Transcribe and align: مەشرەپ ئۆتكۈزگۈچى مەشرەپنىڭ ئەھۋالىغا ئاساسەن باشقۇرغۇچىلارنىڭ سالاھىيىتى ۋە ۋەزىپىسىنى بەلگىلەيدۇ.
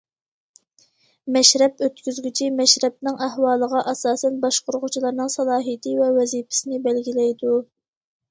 مەشرەپ 1.35 1.83
ئۆتكۈزگۈچى 1.87 2.47
مەشرەپنىڭ 2.61 3.19
ئەھۋالىغا 3.25 3.83
ئاساسەن 3.91 4.39
باشقۇرغۇچىلارنىڭ 4.47 5.29
سالاھىيىتى 5.37 5.95
ۋە 6.01 6.09
ۋەزىپىسىنى 6.19 6.81
بەلگىلەيدۇ. 6.89 7.55